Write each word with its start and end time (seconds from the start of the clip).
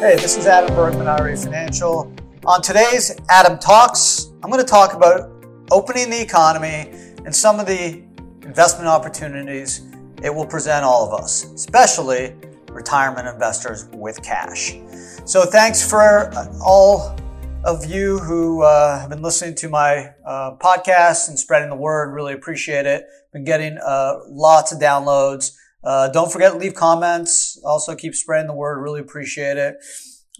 Hey, 0.00 0.16
this 0.16 0.36
is 0.36 0.46
Adam 0.46 0.74
Bergman, 0.74 1.06
IRA 1.06 1.34
Financial. 1.36 2.12
On 2.44 2.60
today's 2.60 3.16
Adam 3.30 3.58
Talks, 3.58 4.32
I'm 4.42 4.50
going 4.50 4.62
to 4.62 4.68
talk 4.68 4.92
about 4.92 5.30
opening 5.70 6.10
the 6.10 6.20
economy 6.20 6.90
and 7.24 7.34
some 7.34 7.58
of 7.58 7.66
the 7.66 8.02
investment 8.42 8.88
opportunities 8.88 9.86
it 10.22 10.34
will 10.34 10.46
present 10.46 10.84
all 10.84 11.06
of 11.06 11.18
us, 11.18 11.44
especially 11.44 12.34
retirement 12.70 13.28
investors 13.28 13.86
with 13.94 14.22
cash. 14.22 14.74
So, 15.24 15.46
thanks 15.46 15.88
for 15.88 16.30
all 16.60 17.16
of 17.64 17.86
you 17.86 18.18
who 18.18 18.62
uh, 18.62 18.98
have 19.00 19.08
been 19.08 19.22
listening 19.22 19.54
to 19.54 19.68
my 19.70 20.12
uh, 20.26 20.56
podcast 20.56 21.28
and 21.28 21.38
spreading 21.38 21.70
the 21.70 21.76
word. 21.76 22.12
Really 22.12 22.34
appreciate 22.34 22.84
it. 22.84 23.06
Been 23.32 23.44
getting 23.44 23.78
uh, 23.78 24.18
lots 24.28 24.70
of 24.72 24.80
downloads. 24.80 25.56
Uh, 25.84 26.08
don't 26.08 26.32
forget 26.32 26.52
to 26.52 26.58
leave 26.58 26.74
comments. 26.74 27.60
Also, 27.64 27.94
keep 27.94 28.14
spreading 28.14 28.46
the 28.46 28.54
word. 28.54 28.80
Really 28.80 29.00
appreciate 29.00 29.56
it. 29.56 29.76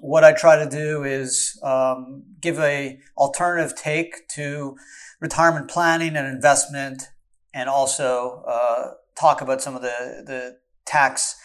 What 0.01 0.25
I 0.25 0.33
try 0.33 0.57
to 0.57 0.69
do 0.69 1.05
is 1.05 1.59
um, 1.63 2.25
give 2.41 2.59
a 2.59 2.99
alternative 3.17 3.77
take 3.77 4.29
to 4.31 4.77
retirement 5.21 5.69
planning 5.69 6.17
and 6.17 6.27
investment, 6.27 7.05
and 7.53 7.69
also 7.69 8.43
uh, 8.49 8.93
talk 9.17 9.41
about 9.41 9.63
some 9.63 9.77
of 9.77 9.83
the 9.83 10.25
the 10.27 10.59
tax 10.87 11.37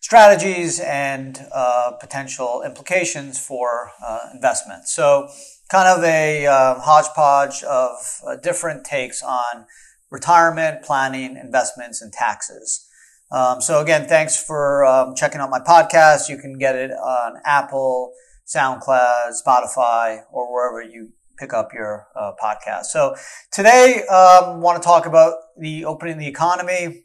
strategies 0.00 0.80
and 0.80 1.46
uh, 1.52 1.92
potential 2.00 2.62
implications 2.64 3.38
for 3.44 3.90
uh, 4.06 4.20
investment. 4.32 4.88
So, 4.88 5.28
kind 5.70 5.88
of 5.88 6.04
a 6.04 6.46
uh, 6.46 6.80
hodgepodge 6.80 7.62
of 7.64 7.92
uh, 8.26 8.36
different 8.36 8.84
takes 8.84 9.22
on 9.22 9.66
retirement 10.10 10.82
planning, 10.82 11.36
investments, 11.36 12.00
and 12.00 12.12
taxes. 12.12 12.87
Um, 13.30 13.60
so 13.60 13.80
again, 13.80 14.08
thanks 14.08 14.42
for 14.42 14.84
um, 14.86 15.14
checking 15.14 15.40
out 15.40 15.50
my 15.50 15.60
podcast. 15.60 16.28
You 16.28 16.38
can 16.38 16.58
get 16.58 16.74
it 16.76 16.90
on 16.92 17.34
Apple, 17.44 18.12
SoundCloud, 18.46 19.32
Spotify, 19.44 20.22
or 20.32 20.52
wherever 20.52 20.82
you 20.82 21.10
pick 21.38 21.52
up 21.52 21.72
your 21.72 22.08
uh, 22.16 22.32
podcast. 22.42 22.86
So 22.86 23.14
today, 23.52 24.02
um, 24.06 24.60
want 24.60 24.82
to 24.82 24.86
talk 24.86 25.06
about 25.06 25.34
the 25.58 25.84
opening 25.84 26.14
of 26.14 26.20
the 26.20 26.26
economy, 26.26 27.04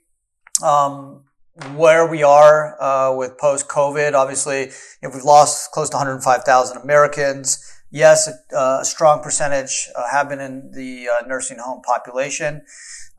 um, 0.63 1.25
where 1.75 2.07
we 2.07 2.23
are 2.23 2.81
uh, 2.81 3.15
with 3.15 3.37
post 3.37 3.67
COVID. 3.67 4.13
Obviously, 4.13 4.71
if 5.01 5.13
we've 5.13 5.23
lost 5.23 5.71
close 5.71 5.89
to 5.89 5.97
105,000 5.97 6.77
Americans. 6.77 7.69
Yes, 7.93 8.27
uh, 8.27 8.79
a 8.81 8.85
strong 8.85 9.21
percentage 9.21 9.87
uh, 9.95 10.09
have 10.09 10.27
been 10.27 10.39
in 10.39 10.71
the 10.71 11.09
uh, 11.09 11.27
nursing 11.27 11.59
home 11.59 11.83
population. 11.83 12.63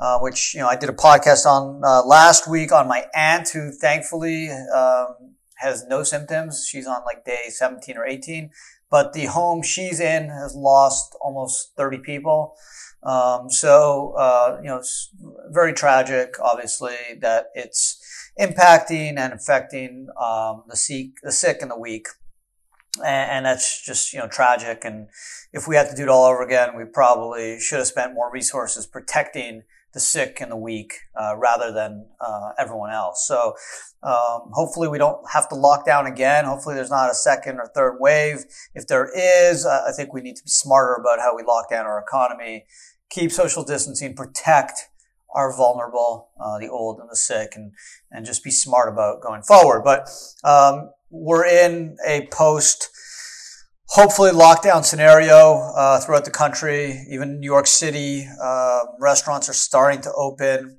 Uh, 0.00 0.18
which 0.18 0.54
you 0.54 0.60
know 0.60 0.66
I 0.66 0.74
did 0.74 0.88
a 0.88 0.92
podcast 0.92 1.46
on 1.46 1.80
uh, 1.84 2.04
last 2.04 2.50
week 2.50 2.72
on 2.72 2.88
my 2.88 3.06
aunt 3.14 3.48
who 3.50 3.70
thankfully 3.70 4.50
um, 4.50 5.36
has 5.54 5.86
no 5.86 6.02
symptoms. 6.02 6.66
She's 6.68 6.88
on 6.88 7.04
like 7.04 7.24
day 7.24 7.44
17 7.48 7.96
or 7.96 8.04
18, 8.04 8.50
but 8.90 9.12
the 9.12 9.26
home 9.26 9.62
she's 9.62 10.00
in 10.00 10.30
has 10.30 10.56
lost 10.56 11.16
almost 11.20 11.76
30 11.76 11.98
people. 11.98 12.56
Um, 13.04 13.48
so 13.48 14.14
uh, 14.18 14.58
you 14.60 14.66
know 14.66 14.78
it's 14.78 15.10
very 15.50 15.72
tragic, 15.72 16.34
obviously, 16.42 16.96
that 17.20 17.50
it's 17.54 18.04
impacting 18.40 19.16
and 19.16 19.32
affecting 19.32 20.08
um, 20.20 20.64
the 20.68 20.76
sick, 20.76 21.10
the 21.22 21.30
sick 21.30 21.58
and 21.62 21.70
the 21.70 21.78
weak. 21.78 22.08
And, 22.98 23.30
and 23.30 23.46
that's 23.46 23.84
just 23.84 24.12
you 24.12 24.18
know 24.18 24.28
tragic. 24.28 24.84
And 24.84 25.08
if 25.52 25.66
we 25.66 25.76
had 25.76 25.88
to 25.90 25.96
do 25.96 26.02
it 26.02 26.08
all 26.08 26.24
over 26.24 26.42
again, 26.42 26.76
we 26.76 26.84
probably 26.84 27.58
should 27.60 27.78
have 27.78 27.86
spent 27.86 28.14
more 28.14 28.30
resources 28.30 28.86
protecting 28.86 29.62
the 29.94 30.00
sick 30.00 30.40
and 30.40 30.50
the 30.50 30.56
weak 30.56 30.94
uh, 31.18 31.36
rather 31.36 31.72
than 31.72 32.06
uh, 32.20 32.50
everyone 32.58 32.90
else. 32.90 33.26
So 33.26 33.54
um, 34.02 34.50
hopefully 34.52 34.88
we 34.88 34.98
don't 34.98 35.18
have 35.32 35.48
to 35.48 35.54
lock 35.54 35.86
down 35.86 36.06
again. 36.06 36.44
Hopefully 36.44 36.74
there's 36.74 36.90
not 36.90 37.10
a 37.10 37.14
second 37.14 37.58
or 37.58 37.70
third 37.74 37.98
wave. 38.00 38.44
If 38.74 38.88
there 38.88 39.08
is, 39.16 39.64
I 39.64 39.92
think 39.96 40.12
we 40.12 40.20
need 40.20 40.36
to 40.36 40.42
be 40.42 40.50
smarter 40.50 40.94
about 40.94 41.20
how 41.20 41.34
we 41.36 41.44
lock 41.44 41.70
down 41.70 41.86
our 41.86 42.00
economy, 42.00 42.66
keep 43.08 43.30
social 43.30 43.64
distancing, 43.64 44.14
protect 44.14 44.88
our 45.34 45.56
vulnerable, 45.56 46.30
uh, 46.40 46.58
the 46.58 46.68
old 46.68 47.00
and 47.00 47.10
the 47.10 47.16
sick, 47.16 47.52
and 47.56 47.72
and 48.10 48.24
just 48.24 48.44
be 48.44 48.50
smart 48.50 48.92
about 48.92 49.20
going 49.20 49.42
forward. 49.42 49.82
But 49.82 50.08
um, 50.44 50.90
we're 51.14 51.46
in 51.46 51.96
a 52.06 52.26
post 52.32 52.90
hopefully 53.88 54.32
lockdown 54.32 54.84
scenario 54.84 55.70
uh, 55.76 56.00
throughout 56.00 56.24
the 56.24 56.30
country. 56.30 57.06
Even 57.10 57.38
New 57.38 57.46
York 57.46 57.66
City, 57.66 58.26
uh, 58.42 58.80
restaurants 58.98 59.48
are 59.48 59.54
starting 59.54 60.00
to 60.00 60.12
open 60.14 60.78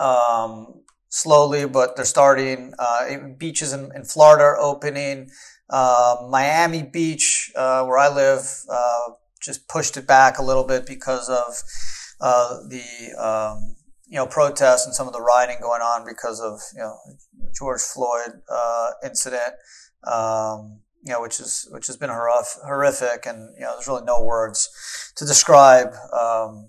um, 0.00 0.82
slowly, 1.08 1.66
but 1.66 1.94
they're 1.94 2.04
starting. 2.04 2.72
Uh, 2.78 3.28
beaches 3.38 3.72
in, 3.72 3.92
in, 3.94 4.04
Florida 4.04 4.42
are 4.42 4.58
opening. 4.58 5.30
Uh, 5.70 6.16
Miami 6.28 6.82
Beach, 6.82 7.52
uh, 7.54 7.84
where 7.84 7.98
I 7.98 8.12
live, 8.12 8.44
uh, 8.68 9.12
just 9.40 9.68
pushed 9.68 9.96
it 9.96 10.06
back 10.06 10.38
a 10.38 10.42
little 10.42 10.64
bit 10.64 10.86
because 10.86 11.28
of 11.28 11.62
the 12.68 13.14
um, 13.18 13.76
you 14.06 14.16
know 14.16 14.26
protests 14.26 14.86
and 14.86 14.94
some 14.94 15.06
of 15.06 15.12
the 15.12 15.20
rioting 15.20 15.58
going 15.60 15.82
on 15.82 16.04
because 16.04 16.40
of 16.40 16.60
you 16.74 16.80
know 16.80 16.96
George 17.54 17.80
Floyd 17.80 18.42
incident. 19.02 19.54
Um, 20.10 20.80
you 21.04 21.12
know, 21.12 21.20
which 21.20 21.38
is 21.38 21.68
which 21.70 21.86
has 21.86 21.96
been 21.98 22.08
horrific, 22.10 23.26
and 23.26 23.54
you 23.56 23.60
know, 23.60 23.74
there's 23.74 23.86
really 23.86 24.04
no 24.04 24.24
words 24.24 25.12
to 25.16 25.26
describe, 25.26 25.92
um, 26.18 26.68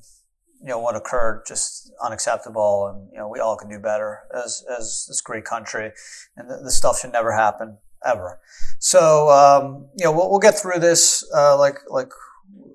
you 0.61 0.67
know, 0.67 0.79
what 0.79 0.95
occurred. 0.95 1.43
Just 1.47 1.91
unacceptable, 2.03 2.87
and 2.87 3.09
you 3.13 3.17
know, 3.17 3.29
we 3.29 3.39
all 3.39 3.55
can 3.55 3.69
do 3.69 3.79
better 3.79 4.23
as 4.35 4.63
as 4.77 5.05
this 5.07 5.21
great 5.21 5.45
country, 5.45 5.91
and 6.35 6.49
this 6.65 6.75
stuff 6.75 6.99
should 6.99 7.13
never 7.13 7.31
happen 7.31 7.77
ever. 8.05 8.39
So, 8.79 9.29
um, 9.29 9.87
you 9.97 10.03
know, 10.03 10.11
we'll, 10.11 10.29
we'll, 10.29 10.39
get 10.39 10.59
through 10.59 10.79
this 10.79 11.25
uh, 11.33 11.57
like 11.57 11.79
like 11.89 12.11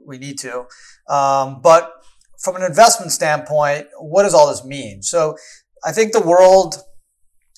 we 0.06 0.16
need 0.16 0.38
to, 0.38 0.64
um, 1.08 1.60
but 1.60 1.92
from 2.38 2.56
an 2.56 2.62
investment 2.62 3.12
standpoint, 3.12 3.86
what 3.98 4.22
does 4.22 4.32
all 4.32 4.48
this 4.48 4.64
mean? 4.64 5.02
So, 5.02 5.36
I 5.84 5.92
think 5.92 6.12
the 6.12 6.22
world 6.22 6.76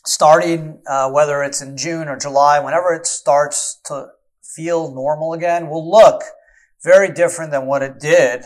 starting, 0.04 0.82
uh, 0.86 1.10
whether 1.10 1.42
it's 1.42 1.62
in 1.62 1.76
June 1.76 2.08
or 2.08 2.18
July, 2.18 2.58
whenever 2.60 2.92
it 2.92 3.06
starts 3.06 3.80
to 3.84 4.08
feel 4.42 4.92
normal 4.92 5.32
again, 5.32 5.68
will 5.68 5.88
look 5.88 6.22
very 6.82 7.12
different 7.12 7.50
than 7.50 7.66
what 7.66 7.82
it 7.82 8.00
did 8.00 8.44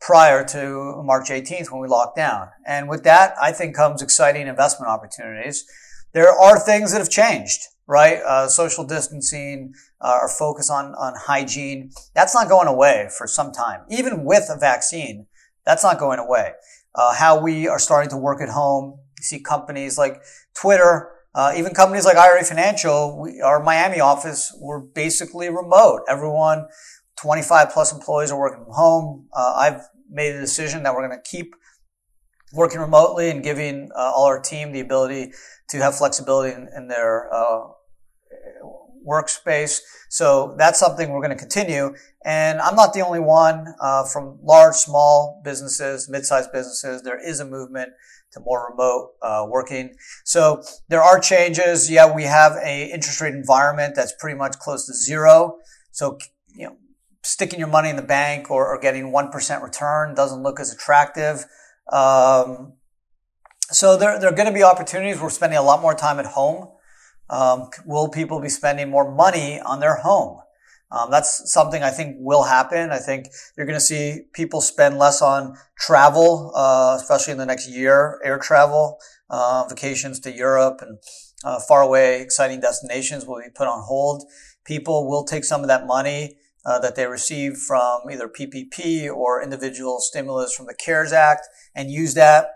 prior 0.00 0.44
to 0.44 1.02
March 1.04 1.28
18th 1.28 1.70
when 1.70 1.80
we 1.80 1.88
locked 1.88 2.16
down. 2.16 2.48
And 2.66 2.88
with 2.88 3.04
that, 3.04 3.34
I 3.40 3.52
think 3.52 3.74
comes 3.74 4.02
exciting 4.02 4.46
investment 4.46 4.90
opportunities. 4.90 5.64
There 6.12 6.30
are 6.30 6.58
things 6.58 6.92
that 6.92 6.98
have 6.98 7.10
changed, 7.10 7.60
right? 7.86 8.18
Uh, 8.26 8.48
social 8.48 8.84
distancing, 8.84 9.74
uh, 10.00 10.18
our 10.22 10.28
focus 10.28 10.70
on, 10.70 10.94
on 10.94 11.14
hygiene. 11.16 11.90
That's 12.14 12.34
not 12.34 12.48
going 12.48 12.66
away 12.66 13.08
for 13.16 13.26
some 13.26 13.52
time. 13.52 13.82
Even 13.90 14.24
with 14.24 14.48
a 14.50 14.58
vaccine, 14.58 15.26
that's 15.64 15.84
not 15.84 15.98
going 15.98 16.18
away. 16.18 16.52
Uh, 16.94 17.14
how 17.14 17.40
we 17.40 17.68
are 17.68 17.78
starting 17.78 18.10
to 18.10 18.16
work 18.16 18.40
at 18.40 18.48
home, 18.48 18.98
you 19.20 19.24
see 19.24 19.40
companies 19.40 19.98
like 19.98 20.22
Twitter, 20.54 21.10
uh, 21.34 21.52
even 21.56 21.74
companies 21.74 22.04
like 22.04 22.16
IRA 22.16 22.42
Financial, 22.42 23.20
we, 23.20 23.40
our 23.40 23.62
Miami 23.62 24.00
office, 24.00 24.56
we're 24.58 24.80
basically 24.80 25.48
remote. 25.48 26.00
Everyone, 26.08 26.66
25 27.20 27.70
plus 27.70 27.92
employees 27.92 28.32
are 28.32 28.38
working 28.38 28.64
from 28.64 28.72
home. 28.72 29.28
Uh, 29.32 29.54
I've 29.56 29.82
made 30.10 30.34
a 30.34 30.40
decision 30.40 30.82
that 30.84 30.94
we're 30.94 31.06
going 31.06 31.20
to 31.22 31.30
keep 31.30 31.54
working 32.52 32.80
remotely 32.80 33.30
and 33.30 33.44
giving 33.44 33.90
uh, 33.94 34.12
all 34.14 34.24
our 34.24 34.40
team 34.40 34.72
the 34.72 34.80
ability 34.80 35.32
to 35.68 35.76
have 35.78 35.96
flexibility 35.96 36.52
in, 36.52 36.68
in 36.74 36.88
their 36.88 37.32
uh, 37.32 37.68
workspace. 39.06 39.80
So 40.08 40.54
that's 40.58 40.78
something 40.78 41.10
we're 41.10 41.20
going 41.20 41.36
to 41.36 41.38
continue. 41.38 41.94
And 42.24 42.60
I'm 42.60 42.74
not 42.74 42.92
the 42.92 43.00
only 43.00 43.20
one 43.20 43.66
uh, 43.80 44.04
from 44.04 44.38
large, 44.42 44.74
small 44.74 45.40
businesses, 45.44 46.08
mid-sized 46.08 46.52
businesses. 46.52 47.02
There 47.02 47.24
is 47.24 47.40
a 47.40 47.44
movement 47.44 47.90
to 48.32 48.40
more 48.40 48.70
remote 48.70 49.12
uh, 49.22 49.46
working. 49.48 49.94
So 50.24 50.62
there 50.88 51.02
are 51.02 51.18
changes. 51.20 51.90
Yeah, 51.90 52.14
we 52.14 52.24
have 52.24 52.52
a 52.62 52.84
interest 52.92 53.20
rate 53.20 53.34
environment 53.34 53.94
that's 53.94 54.12
pretty 54.18 54.38
much 54.38 54.58
close 54.58 54.86
to 54.86 54.94
zero. 54.94 55.58
So 55.90 56.18
you 56.54 56.66
know, 56.66 56.76
sticking 57.22 57.58
your 57.58 57.68
money 57.68 57.90
in 57.90 57.96
the 57.96 58.02
bank 58.02 58.50
or, 58.50 58.66
or 58.66 58.78
getting 58.78 59.12
one 59.12 59.30
percent 59.30 59.62
return 59.62 60.14
doesn't 60.14 60.42
look 60.42 60.60
as 60.60 60.72
attractive. 60.72 61.44
Um, 61.92 62.74
so 63.70 63.96
there, 63.96 64.18
there 64.18 64.30
are 64.30 64.34
going 64.34 64.48
to 64.48 64.54
be 64.54 64.62
opportunities. 64.62 65.20
We're 65.20 65.30
spending 65.30 65.58
a 65.58 65.62
lot 65.62 65.80
more 65.80 65.94
time 65.94 66.18
at 66.18 66.26
home. 66.26 66.68
Um, 67.28 67.70
will 67.86 68.08
people 68.08 68.40
be 68.40 68.48
spending 68.48 68.90
more 68.90 69.10
money 69.10 69.60
on 69.60 69.78
their 69.78 69.96
home? 69.96 70.40
Um, 70.92 71.10
that's 71.10 71.52
something 71.52 71.82
I 71.82 71.90
think 71.90 72.16
will 72.18 72.42
happen. 72.42 72.90
I 72.90 72.98
think 72.98 73.28
you're 73.56 73.66
going 73.66 73.78
to 73.78 73.84
see 73.84 74.22
people 74.32 74.60
spend 74.60 74.98
less 74.98 75.22
on 75.22 75.56
travel, 75.78 76.52
uh, 76.54 76.98
especially 77.00 77.32
in 77.32 77.38
the 77.38 77.46
next 77.46 77.68
year, 77.68 78.20
air 78.24 78.38
travel, 78.38 78.98
uh, 79.28 79.66
vacations 79.68 80.18
to 80.20 80.32
Europe 80.32 80.80
and 80.82 80.98
uh, 81.44 81.58
far 81.60 81.82
away, 81.82 82.20
exciting 82.20 82.60
destinations 82.60 83.24
will 83.24 83.40
be 83.40 83.50
put 83.54 83.68
on 83.68 83.82
hold. 83.84 84.24
People 84.64 85.08
will 85.08 85.24
take 85.24 85.44
some 85.44 85.62
of 85.62 85.68
that 85.68 85.86
money 85.86 86.36
uh, 86.66 86.78
that 86.80 86.96
they 86.96 87.06
receive 87.06 87.56
from 87.56 88.02
either 88.10 88.28
PPP 88.28 89.10
or 89.10 89.42
individual 89.42 90.00
stimulus 90.00 90.54
from 90.54 90.66
the 90.66 90.74
CARES 90.74 91.12
Act 91.12 91.46
and 91.74 91.90
use 91.90 92.14
that 92.14 92.48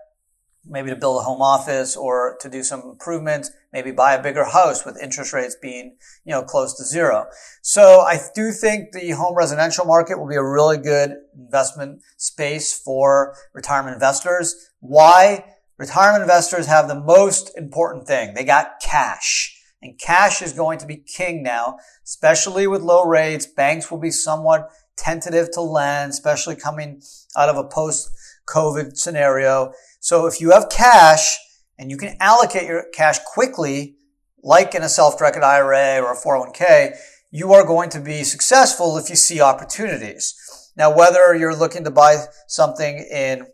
maybe 0.67 0.91
to 0.91 0.97
build 0.97 1.21
a 1.21 1.25
home 1.25 1.43
office 1.43 1.97
or 1.97 2.37
to 2.41 2.49
do 2.49 2.63
some 2.63 2.81
improvements, 2.83 3.51
maybe 3.73 3.91
buy 3.91 4.15
a 4.15 4.23
bigger 4.23 4.45
house 4.45 4.85
with 4.85 5.01
interest 5.03 5.33
rates 5.33 5.57
being, 5.61 5.97
you 6.25 6.33
know, 6.33 6.43
close 6.43 6.75
to 6.77 6.85
zero. 6.85 7.27
So 7.63 8.01
I 8.01 8.19
do 8.35 8.51
think 8.51 8.93
the 8.93 9.11
home 9.11 9.37
residential 9.37 9.85
market 9.85 10.19
will 10.19 10.29
be 10.29 10.37
a 10.37 10.43
really 10.43 10.79
good 10.79 11.17
investment 11.37 12.03
space 12.17 12.77
for 12.77 13.35
retirement 13.53 13.95
investors. 13.95 14.71
Why? 14.81 15.45
Retirement 15.77 16.23
investors 16.23 16.67
have 16.67 16.89
the 16.89 17.01
most 17.01 17.57
important 17.57 18.07
thing. 18.07 18.35
They 18.35 18.45
got 18.45 18.81
cash. 18.81 19.61
And 19.83 19.99
cash 19.99 20.41
is 20.41 20.55
going 20.55 20.79
to 20.79 20.87
be 20.87 20.97
king 20.97 21.43
now, 21.43 21.77
especially 22.05 22.67
with 22.67 22.81
low 22.81 23.05
rates. 23.05 23.45
Banks 23.45 23.91
will 23.91 23.99
be 23.99 24.11
somewhat 24.11 24.71
tentative 24.97 25.51
to 25.53 25.61
lend, 25.61 26.13
especially 26.13 26.57
coming 26.57 27.03
out 27.37 27.51
of 27.51 27.57
a 27.59 27.65
post 27.65 28.09
COVID 28.49 28.97
scenario. 28.97 29.73
So 30.01 30.27
if 30.27 30.41
you 30.41 30.51
have 30.51 30.69
cash 30.71 31.37
and 31.79 31.91
you 31.91 31.97
can 31.97 32.17
allocate 32.21 32.67
your 32.67 32.85
cash 32.95 33.19
quickly, 33.21 33.97
like 34.43 34.75
in 34.75 34.83
a 34.83 34.89
self-directed 34.89 35.43
IRA 35.43 36.01
or 36.01 36.13
a 36.13 36.17
401k, 36.17 36.97
you 37.31 37.53
are 37.53 37.67
going 37.67 37.91
to 37.91 38.01
be 38.01 38.23
successful 38.23 38.97
if 38.97 39.11
you 39.11 39.17
see 39.17 39.41
opportunities. 39.41 40.35
Now, 40.77 40.95
whether 40.95 41.35
you're 41.35 41.57
looking 41.57 41.85
to 41.85 41.91
buy 41.91 42.25
something 42.47 42.99
in, 43.11 43.47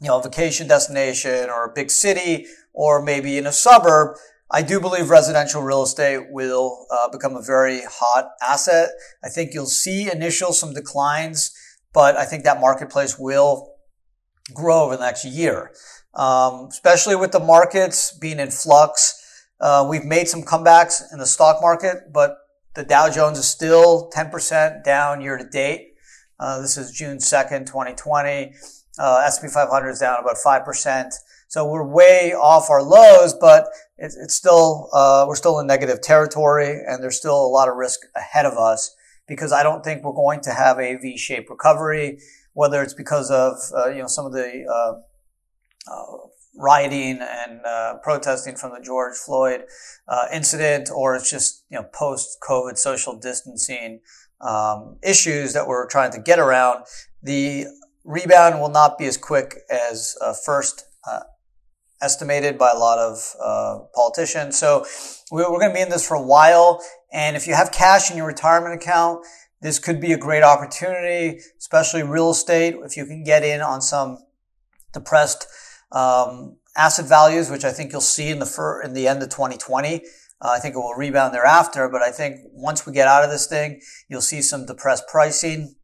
you 0.00 0.08
know, 0.08 0.18
a 0.18 0.22
vacation 0.22 0.66
destination 0.66 1.50
or 1.50 1.66
a 1.66 1.72
big 1.72 1.90
city 1.90 2.46
or 2.72 3.02
maybe 3.02 3.38
in 3.38 3.46
a 3.46 3.52
suburb, 3.52 4.16
I 4.50 4.62
do 4.62 4.80
believe 4.80 5.10
residential 5.10 5.62
real 5.62 5.82
estate 5.82 6.26
will 6.30 6.86
uh, 6.90 7.08
become 7.08 7.36
a 7.36 7.42
very 7.42 7.82
hot 7.82 8.30
asset. 8.42 8.90
I 9.22 9.28
think 9.28 9.52
you'll 9.52 9.66
see 9.66 10.10
initial 10.10 10.52
some 10.52 10.74
declines, 10.74 11.52
but 11.92 12.16
I 12.16 12.24
think 12.24 12.44
that 12.44 12.60
marketplace 12.60 13.18
will 13.18 13.73
grow 14.52 14.84
over 14.84 14.96
the 14.96 15.04
next 15.04 15.24
year, 15.24 15.70
um, 16.14 16.66
especially 16.70 17.16
with 17.16 17.32
the 17.32 17.40
markets 17.40 18.16
being 18.18 18.38
in 18.38 18.50
flux. 18.50 19.20
Uh, 19.60 19.86
we've 19.88 20.04
made 20.04 20.28
some 20.28 20.42
comebacks 20.42 21.00
in 21.12 21.18
the 21.18 21.26
stock 21.26 21.62
market, 21.62 22.12
but 22.12 22.36
the 22.74 22.84
Dow 22.84 23.08
Jones 23.08 23.38
is 23.38 23.48
still 23.48 24.10
10% 24.14 24.84
down 24.84 25.20
year 25.20 25.38
to 25.38 25.44
date. 25.44 25.94
Uh, 26.38 26.60
this 26.60 26.76
is 26.76 26.90
June 26.90 27.18
2nd, 27.18 27.66
2020. 27.66 28.52
Uh, 28.98 29.22
S&P 29.26 29.48
500 29.48 29.88
is 29.88 30.00
down 30.00 30.18
about 30.20 30.36
5%. 30.44 31.12
So 31.48 31.70
we're 31.70 31.86
way 31.86 32.32
off 32.32 32.68
our 32.68 32.82
lows, 32.82 33.34
but 33.34 33.68
it's, 33.96 34.16
it's 34.16 34.34
still, 34.34 34.88
uh, 34.92 35.24
we're 35.28 35.36
still 35.36 35.60
in 35.60 35.66
negative 35.66 36.00
territory 36.00 36.80
and 36.86 37.02
there's 37.02 37.16
still 37.16 37.36
a 37.36 37.46
lot 37.46 37.68
of 37.68 37.76
risk 37.76 38.00
ahead 38.16 38.44
of 38.44 38.58
us 38.58 38.94
because 39.28 39.52
I 39.52 39.62
don't 39.62 39.84
think 39.84 40.02
we're 40.02 40.12
going 40.12 40.40
to 40.42 40.50
have 40.50 40.78
a 40.78 40.96
V-shaped 40.96 41.48
recovery, 41.48 42.18
whether 42.54 42.82
it's 42.82 42.94
because 42.94 43.30
of, 43.30 43.58
uh, 43.76 43.88
you 43.88 44.00
know, 44.00 44.06
some 44.06 44.26
of 44.26 44.32
the, 44.32 44.64
uh, 44.66 45.92
uh 45.92 46.16
rioting 46.56 47.18
and 47.20 47.60
uh, 47.66 47.96
protesting 48.00 48.54
from 48.54 48.70
the 48.70 48.80
George 48.80 49.16
Floyd 49.16 49.64
uh, 50.06 50.26
incident, 50.32 50.88
or 50.94 51.16
it's 51.16 51.28
just, 51.28 51.64
you 51.68 51.76
know, 51.76 51.84
post-COVID 51.92 52.78
social 52.78 53.18
distancing 53.18 54.00
um, 54.40 54.96
issues 55.02 55.52
that 55.52 55.66
we're 55.66 55.88
trying 55.88 56.12
to 56.12 56.20
get 56.20 56.38
around. 56.38 56.84
The 57.24 57.66
rebound 58.04 58.60
will 58.60 58.68
not 58.70 58.98
be 58.98 59.06
as 59.06 59.16
quick 59.16 59.58
as 59.68 60.16
first 60.44 60.84
estimated 62.04 62.58
by 62.58 62.70
a 62.70 62.78
lot 62.78 62.98
of 62.98 63.34
uh, 63.42 63.78
politicians. 63.94 64.58
So 64.58 64.84
we're 65.30 65.44
going 65.44 65.70
to 65.70 65.74
be 65.74 65.80
in 65.80 65.88
this 65.88 66.06
for 66.06 66.14
a 66.14 66.22
while. 66.22 66.82
And 67.12 67.36
if 67.36 67.46
you 67.46 67.54
have 67.54 67.72
cash 67.72 68.10
in 68.10 68.16
your 68.16 68.26
retirement 68.26 68.74
account, 68.74 69.24
this 69.64 69.78
could 69.78 69.98
be 69.98 70.12
a 70.12 70.18
great 70.18 70.42
opportunity, 70.42 71.40
especially 71.58 72.02
real 72.02 72.32
estate. 72.32 72.74
If 72.84 72.98
you 72.98 73.06
can 73.06 73.24
get 73.24 73.42
in 73.42 73.62
on 73.62 73.80
some 73.80 74.18
depressed 74.92 75.46
um, 75.90 76.56
asset 76.76 77.06
values, 77.06 77.50
which 77.50 77.64
I 77.64 77.72
think 77.72 77.90
you'll 77.90 78.02
see 78.02 78.28
in 78.28 78.40
the 78.40 78.46
fir- 78.46 78.82
in 78.82 78.92
the 78.92 79.08
end 79.08 79.22
of 79.22 79.30
2020. 79.30 80.02
Uh, 80.42 80.48
I 80.50 80.58
think 80.58 80.74
it 80.74 80.78
will 80.78 80.92
rebound 80.92 81.32
thereafter, 81.32 81.88
but 81.88 82.02
I 82.02 82.10
think 82.10 82.40
once 82.52 82.84
we 82.84 82.92
get 82.92 83.08
out 83.08 83.24
of 83.24 83.30
this 83.30 83.46
thing, 83.46 83.80
you'll 84.06 84.20
see 84.20 84.42
some 84.42 84.66
depressed 84.66 85.08
pricing. 85.08 85.76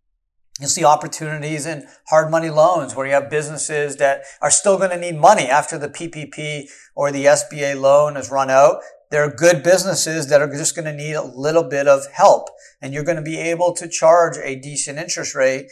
You'll 0.61 0.69
see 0.69 0.85
opportunities 0.85 1.65
in 1.65 1.87
hard 2.09 2.31
money 2.31 2.51
loans 2.51 2.95
where 2.95 3.07
you 3.07 3.15
have 3.15 3.31
businesses 3.31 3.97
that 3.97 4.25
are 4.43 4.51
still 4.51 4.77
going 4.77 4.91
to 4.91 4.99
need 4.99 5.19
money 5.19 5.45
after 5.45 5.79
the 5.79 5.89
PPP 5.89 6.69
or 6.95 7.11
the 7.11 7.25
SBA 7.25 7.81
loan 7.81 8.17
has 8.17 8.31
run 8.31 8.51
out. 8.51 8.83
There 9.11 9.25
are 9.25 9.35
good 9.35 9.62
businesses 9.62 10.29
that 10.29 10.43
are 10.43 10.55
just 10.55 10.77
going 10.77 10.85
to 10.85 10.93
need 10.93 11.15
a 11.15 11.25
little 11.25 11.65
bit 11.65 11.89
of 11.89 12.03
help 12.12 12.49
and 12.83 12.93
you're 12.93 13.05
going 13.05 13.17
to 13.17 13.23
be 13.23 13.39
able 13.39 13.73
to 13.75 13.89
charge 13.89 14.37
a 14.37 14.55
decent 14.55 14.99
interest 14.99 15.35
rate 15.35 15.67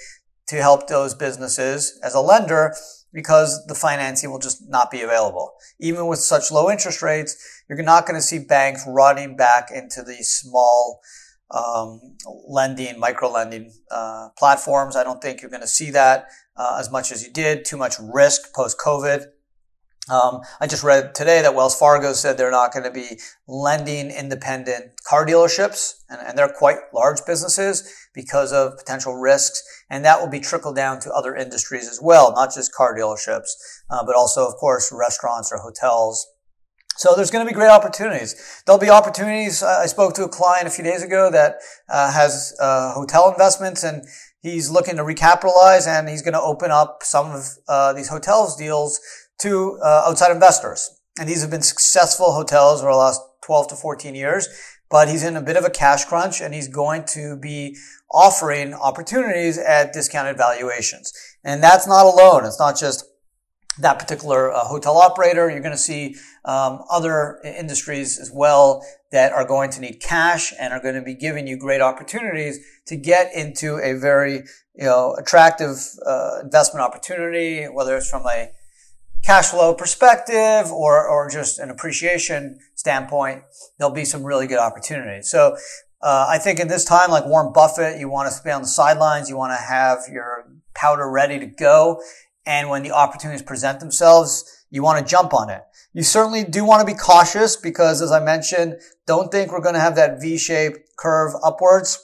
to 0.48 0.56
help 0.56 0.88
those 0.88 1.14
businesses 1.14 2.00
as 2.02 2.14
a 2.14 2.20
lender 2.20 2.74
because 3.12 3.66
the 3.66 3.74
financing 3.74 4.30
will 4.30 4.38
just 4.38 4.68
not 4.68 4.90
be 4.90 5.02
available. 5.02 5.52
Even 5.78 6.06
with 6.06 6.18
such 6.18 6.50
low 6.50 6.70
interest 6.70 7.02
rates, 7.02 7.36
you're 7.68 7.82
not 7.82 8.06
going 8.06 8.18
to 8.18 8.26
see 8.26 8.38
banks 8.38 8.84
running 8.86 9.36
back 9.36 9.70
into 9.70 10.02
the 10.02 10.16
small 10.22 11.00
um, 11.50 12.16
lending, 12.48 12.98
micro 12.98 13.30
lending 13.30 13.72
uh, 13.90 14.28
platforms. 14.38 14.96
I 14.96 15.04
don't 15.04 15.20
think 15.20 15.40
you're 15.40 15.50
going 15.50 15.62
to 15.62 15.68
see 15.68 15.90
that 15.90 16.28
uh, 16.56 16.76
as 16.78 16.90
much 16.90 17.12
as 17.12 17.24
you 17.24 17.32
did. 17.32 17.64
Too 17.64 17.76
much 17.76 17.94
risk 18.12 18.54
post 18.54 18.78
COVID. 18.78 19.26
Um, 20.10 20.40
I 20.58 20.66
just 20.66 20.82
read 20.82 21.14
today 21.14 21.42
that 21.42 21.54
Wells 21.54 21.78
Fargo 21.78 22.14
said 22.14 22.38
they're 22.38 22.50
not 22.50 22.72
going 22.72 22.84
to 22.84 22.90
be 22.90 23.20
lending 23.46 24.10
independent 24.10 24.92
car 25.06 25.26
dealerships, 25.26 26.02
and, 26.08 26.18
and, 26.26 26.38
they're 26.38 26.48
quite 26.48 26.78
large 26.94 27.18
businesses 27.26 28.08
because 28.14 28.50
of 28.50 28.78
potential 28.78 29.16
risks, 29.16 29.62
and 29.90 30.06
that 30.06 30.18
will 30.18 30.30
be 30.30 30.40
trickled 30.40 30.76
down 30.76 30.98
to 31.00 31.12
other 31.12 31.36
industries 31.36 31.88
as 31.90 32.00
well, 32.02 32.32
not 32.32 32.54
just 32.54 32.74
car 32.74 32.96
dealerships, 32.96 33.50
uh, 33.90 34.02
but 34.02 34.16
also, 34.16 34.48
of 34.48 34.54
course, 34.54 34.90
restaurants 34.96 35.52
or 35.52 35.58
hotels 35.58 36.26
so 36.98 37.14
there's 37.14 37.30
going 37.30 37.46
to 37.46 37.48
be 37.48 37.54
great 37.54 37.70
opportunities. 37.70 38.62
There'll 38.66 38.80
be 38.80 38.90
opportunities. 38.90 39.62
I 39.62 39.86
spoke 39.86 40.14
to 40.14 40.24
a 40.24 40.28
client 40.28 40.66
a 40.66 40.70
few 40.70 40.82
days 40.82 41.04
ago 41.04 41.30
that 41.30 41.58
uh, 41.88 42.10
has 42.12 42.56
uh, 42.60 42.92
hotel 42.92 43.30
investments 43.30 43.84
and 43.84 44.02
he's 44.40 44.68
looking 44.68 44.96
to 44.96 45.04
recapitalize 45.04 45.86
and 45.86 46.08
he's 46.08 46.22
going 46.22 46.34
to 46.34 46.40
open 46.40 46.72
up 46.72 47.04
some 47.04 47.30
of 47.30 47.46
uh, 47.68 47.92
these 47.92 48.08
hotels 48.08 48.56
deals 48.56 48.98
to 49.42 49.78
uh, 49.80 50.06
outside 50.08 50.32
investors. 50.32 50.90
And 51.20 51.28
these 51.28 51.40
have 51.40 51.52
been 51.52 51.62
successful 51.62 52.32
hotels 52.32 52.82
over 52.82 52.90
the 52.90 52.96
last 52.96 53.20
12 53.44 53.68
to 53.68 53.76
14 53.76 54.16
years, 54.16 54.48
but 54.90 55.08
he's 55.08 55.22
in 55.22 55.36
a 55.36 55.40
bit 55.40 55.56
of 55.56 55.64
a 55.64 55.70
cash 55.70 56.04
crunch 56.04 56.40
and 56.40 56.52
he's 56.52 56.66
going 56.66 57.04
to 57.10 57.36
be 57.36 57.76
offering 58.10 58.74
opportunities 58.74 59.56
at 59.56 59.92
discounted 59.92 60.36
valuations. 60.36 61.12
And 61.44 61.62
that's 61.62 61.86
not 61.86 62.06
alone. 62.06 62.44
It's 62.44 62.58
not 62.58 62.76
just 62.76 63.04
that 63.80 63.98
particular 63.98 64.52
uh, 64.52 64.60
hotel 64.60 64.96
operator. 64.96 65.50
You're 65.50 65.60
going 65.60 65.72
to 65.72 65.78
see 65.78 66.16
um, 66.44 66.82
other 66.90 67.40
industries 67.44 68.18
as 68.18 68.30
well 68.32 68.84
that 69.12 69.32
are 69.32 69.44
going 69.44 69.70
to 69.70 69.80
need 69.80 70.00
cash 70.00 70.52
and 70.58 70.72
are 70.72 70.80
going 70.80 70.94
to 70.94 71.02
be 71.02 71.14
giving 71.14 71.46
you 71.46 71.56
great 71.56 71.80
opportunities 71.80 72.58
to 72.86 72.96
get 72.96 73.34
into 73.34 73.78
a 73.78 73.94
very 73.94 74.44
you 74.74 74.84
know 74.84 75.14
attractive 75.18 75.76
uh, 76.06 76.38
investment 76.42 76.84
opportunity, 76.84 77.64
whether 77.64 77.96
it's 77.96 78.10
from 78.10 78.26
a 78.26 78.50
cash 79.22 79.46
flow 79.48 79.74
perspective 79.74 80.70
or 80.72 81.06
or 81.06 81.28
just 81.30 81.58
an 81.58 81.70
appreciation 81.70 82.58
standpoint. 82.74 83.42
There'll 83.78 83.94
be 83.94 84.04
some 84.04 84.24
really 84.24 84.46
good 84.46 84.60
opportunities. 84.60 85.30
So. 85.30 85.56
Uh, 86.00 86.26
I 86.28 86.38
think 86.38 86.60
in 86.60 86.68
this 86.68 86.84
time, 86.84 87.10
like 87.10 87.26
Warren 87.26 87.52
Buffett, 87.52 87.98
you 87.98 88.08
want 88.08 88.28
to 88.28 88.32
stay 88.32 88.52
on 88.52 88.62
the 88.62 88.68
sidelines. 88.68 89.28
You 89.28 89.36
want 89.36 89.50
to 89.50 89.60
have 89.60 89.98
your 90.08 90.48
powder 90.72 91.10
ready 91.10 91.40
to 91.40 91.46
go. 91.46 92.00
And 92.48 92.70
when 92.70 92.82
the 92.82 92.92
opportunities 92.92 93.42
present 93.42 93.78
themselves, 93.78 94.64
you 94.70 94.82
want 94.82 94.98
to 94.98 95.08
jump 95.08 95.34
on 95.34 95.50
it. 95.50 95.62
You 95.92 96.02
certainly 96.02 96.44
do 96.44 96.64
want 96.64 96.80
to 96.80 96.86
be 96.86 96.98
cautious 96.98 97.56
because 97.56 98.00
as 98.00 98.10
I 98.10 98.20
mentioned, 98.20 98.80
don't 99.06 99.30
think 99.30 99.52
we're 99.52 99.60
going 99.60 99.74
to 99.74 99.80
have 99.80 99.96
that 99.96 100.18
V-shaped 100.22 100.96
curve 100.96 101.34
upwards. 101.44 102.02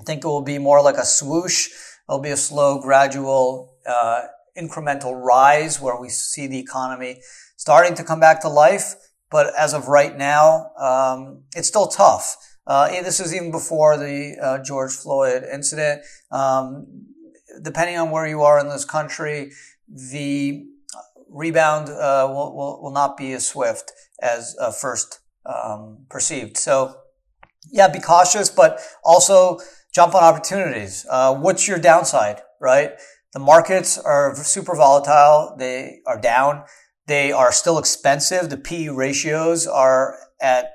I 0.00 0.04
think 0.04 0.24
it 0.24 0.28
will 0.28 0.42
be 0.42 0.58
more 0.58 0.80
like 0.80 0.96
a 0.96 1.04
swoosh. 1.04 1.70
It'll 2.08 2.20
be 2.20 2.30
a 2.30 2.36
slow, 2.36 2.80
gradual, 2.80 3.74
uh, 3.84 4.22
incremental 4.56 5.20
rise 5.20 5.80
where 5.80 6.00
we 6.00 6.08
see 6.08 6.46
the 6.46 6.60
economy 6.60 7.20
starting 7.56 7.96
to 7.96 8.04
come 8.04 8.20
back 8.20 8.42
to 8.42 8.48
life. 8.48 8.94
But 9.28 9.52
as 9.58 9.74
of 9.74 9.88
right 9.88 10.16
now, 10.16 10.70
um, 10.78 11.42
it's 11.56 11.66
still 11.66 11.88
tough. 11.88 12.36
Uh, 12.64 12.88
this 13.02 13.18
is 13.18 13.34
even 13.34 13.50
before 13.50 13.96
the 13.96 14.36
uh, 14.40 14.58
George 14.62 14.92
Floyd 14.92 15.42
incident. 15.52 16.02
Um, 16.30 17.13
depending 17.62 17.98
on 17.98 18.10
where 18.10 18.26
you 18.26 18.42
are 18.42 18.58
in 18.58 18.68
this 18.68 18.84
country, 18.84 19.52
the 19.88 20.66
rebound 21.28 21.88
uh, 21.88 22.26
will, 22.28 22.56
will, 22.56 22.82
will, 22.82 22.90
not 22.92 23.16
be 23.16 23.32
as 23.32 23.46
swift 23.46 23.92
as 24.20 24.56
uh, 24.60 24.70
first 24.70 25.20
um, 25.46 25.98
perceived. 26.08 26.56
So, 26.56 26.96
yeah, 27.70 27.88
be 27.88 28.00
cautious, 28.00 28.48
but 28.48 28.80
also 29.04 29.58
jump 29.92 30.14
on 30.14 30.22
opportunities. 30.22 31.06
Uh, 31.10 31.34
what's 31.34 31.66
your 31.66 31.78
downside, 31.78 32.42
right? 32.60 32.92
The 33.32 33.40
markets 33.40 33.98
are 33.98 34.34
super 34.36 34.76
volatile. 34.76 35.56
They 35.58 36.00
are 36.06 36.20
down. 36.20 36.64
They 37.06 37.32
are 37.32 37.52
still 37.52 37.78
expensive. 37.78 38.48
The 38.48 38.56
PE 38.56 38.88
ratios 38.88 39.66
are 39.66 40.16
at, 40.40 40.72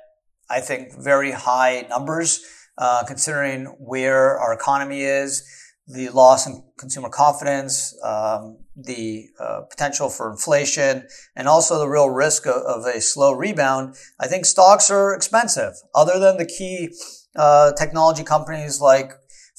I 0.48 0.60
think, 0.60 0.92
very 1.02 1.32
high 1.32 1.86
numbers, 1.88 2.44
uh, 2.76 3.04
considering 3.06 3.64
where 3.78 4.38
our 4.38 4.52
economy 4.52 5.02
is 5.02 5.42
the 5.86 6.08
loss 6.10 6.46
in 6.46 6.62
consumer 6.78 7.08
confidence, 7.08 7.96
um, 8.04 8.58
the 8.76 9.26
uh, 9.38 9.62
potential 9.62 10.08
for 10.08 10.30
inflation, 10.30 11.06
and 11.34 11.48
also 11.48 11.78
the 11.78 11.88
real 11.88 12.10
risk 12.10 12.46
of, 12.46 12.62
of, 12.62 12.86
a 12.86 13.00
slow 13.00 13.32
rebound, 13.32 13.96
I 14.18 14.26
think 14.28 14.46
stocks 14.46 14.90
are 14.90 15.14
expensive. 15.14 15.74
Other 15.94 16.18
than 16.18 16.36
the 16.36 16.46
key 16.46 16.94
uh, 17.36 17.72
technology 17.72 18.22
companies 18.22 18.80
like 18.80 19.12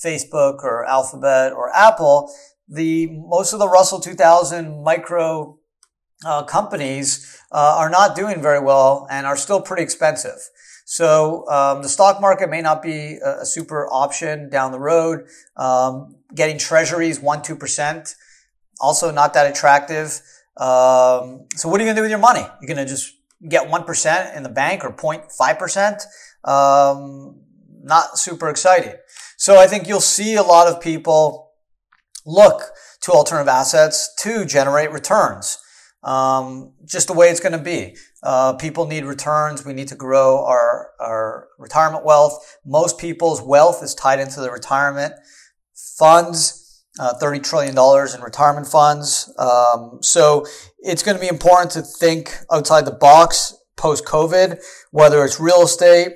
Facebook 0.04 0.64
or 0.64 0.86
Alphabet 0.86 1.54
or 1.54 1.76
Apple, 1.76 2.32
the 2.68 3.08
most 3.12 3.54
of 3.54 3.60
the 3.60 3.68
Russell 3.68 4.00
2000 4.00 4.84
micro 4.84 5.60
uh, 6.26 6.44
companies 6.44 7.40
uh, 7.52 7.76
are 7.78 7.90
not 7.90 8.16
doing 8.16 8.42
very 8.42 8.60
well 8.60 9.08
and 9.10 9.26
are 9.26 9.36
still 9.36 9.62
pretty 9.62 9.84
expensive. 9.84 10.50
So 10.92 11.48
um, 11.48 11.82
the 11.82 11.88
stock 11.88 12.20
market 12.20 12.50
may 12.50 12.62
not 12.62 12.82
be 12.84 13.18
a, 13.24 13.44
a 13.44 13.46
super 13.46 13.88
option 13.88 14.50
down 14.50 14.74
the 14.74 14.80
road. 14.80 15.26
Um, 15.56 16.16
getting 16.36 16.58
treasuries 16.58 17.18
one 17.18 17.42
two 17.42 17.56
percent 17.56 18.16
also 18.82 19.12
not 19.12 19.34
that 19.36 19.50
attractive. 19.50 20.22
Um, 20.58 21.46
so 21.56 21.70
what 21.70 21.80
are 21.80 21.84
you 21.84 21.88
going 21.88 21.96
to 21.96 22.00
do 22.00 22.02
with 22.02 22.10
your 22.10 22.20
money? 22.20 22.42
You're 22.42 22.68
going 22.68 22.86
to 22.86 22.92
just 22.92 23.14
get 23.48 23.70
one 23.70 23.86
percent 23.86 24.36
in 24.36 24.44
the 24.44 24.50
bank 24.50 24.84
or 24.84 24.92
0.5 24.92 25.60
percent. 25.60 26.04
Um, 26.44 27.40
not 27.84 28.18
super 28.18 28.50
exciting. 28.50 28.96
So 29.38 29.58
I 29.58 29.68
think 29.68 29.88
you'll 29.88 30.02
see 30.02 30.36
a 30.36 30.44
lot 30.44 30.68
of 30.68 30.82
people 30.82 31.54
look 32.26 32.64
to 33.04 33.12
alternative 33.12 33.48
assets 33.48 34.14
to 34.20 34.46
generate 34.46 34.92
returns. 34.92 35.58
Um, 36.04 36.74
just 36.86 37.08
the 37.08 37.14
way 37.14 37.28
it's 37.28 37.40
going 37.40 37.52
to 37.52 37.60
be. 37.60 37.96
Uh, 38.24 38.54
people 38.54 38.88
need 38.88 39.06
returns. 39.06 39.66
We 39.66 39.74
need 39.74 39.88
to 39.90 39.96
grow 39.96 40.44
our, 40.46 40.92
our 41.00 41.48
retirement 41.60 42.04
wealth. 42.04 42.58
Most 42.66 42.98
people's 42.98 43.42
wealth 43.42 43.84
is 43.84 43.94
tied 43.94 44.20
into 44.20 44.42
the 44.42 44.52
retirement 44.52 45.14
funds, 45.98 46.84
uh, 47.00 47.14
$30 47.22 47.44
trillion 47.44 47.78
in 48.16 48.22
retirement 48.22 48.68
funds. 48.68 49.34
Um, 49.38 50.00
so 50.02 50.46
it's 50.80 51.04
going 51.04 51.16
to 51.16 51.22
be 51.22 51.28
important 51.28 51.72
to 51.72 51.82
think 51.82 52.34
outside 52.52 52.86
the 52.86 52.92
box 52.92 53.56
post 53.76 54.06
COVID, 54.06 54.60
whether 54.92 55.24
it's 55.24 55.40
real 55.40 55.62
estate, 55.62 56.14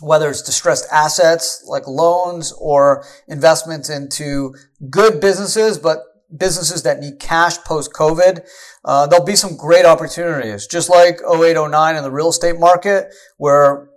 whether 0.00 0.30
it's 0.30 0.42
distressed 0.42 0.86
assets 0.90 1.64
like 1.66 1.86
loans 1.86 2.52
or 2.52 3.04
investments 3.28 3.90
into 3.90 4.54
good 4.88 5.20
businesses, 5.20 5.78
but 5.78 5.98
businesses 6.36 6.82
that 6.84 7.00
need 7.00 7.18
cash 7.18 7.58
post 7.58 7.92
COVID, 7.92 8.46
uh, 8.84 9.06
there'll 9.06 9.24
be 9.24 9.36
some 9.36 9.56
great 9.56 9.84
opportunities. 9.84 10.66
Just 10.66 10.88
like 10.88 11.20
08, 11.20 11.56
09 11.56 11.96
in 11.96 12.02
the 12.02 12.10
real 12.10 12.28
estate 12.28 12.58
market, 12.58 13.12
where 13.36 13.88